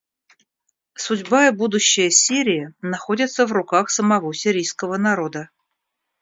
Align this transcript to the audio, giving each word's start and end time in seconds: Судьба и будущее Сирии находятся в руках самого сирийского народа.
Судьба 0.95 1.49
и 1.49 1.51
будущее 1.51 2.09
Сирии 2.09 2.73
находятся 2.81 3.45
в 3.45 3.51
руках 3.51 3.91
самого 3.91 4.33
сирийского 4.33 4.97
народа. 4.97 5.51